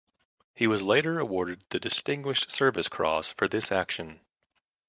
He 0.55 0.65
was 0.65 0.81
later 0.81 1.19
awarded 1.19 1.61
the 1.69 1.79
Distinguished 1.79 2.51
Service 2.51 2.87
Cross 2.87 3.33
for 3.33 3.47
this 3.47 3.71
action. 3.71 4.21